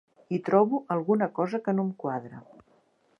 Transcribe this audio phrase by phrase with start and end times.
[0.35, 2.43] Hi trobo alguna cosa que no em quadra.